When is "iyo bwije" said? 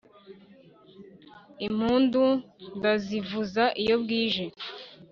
3.81-4.45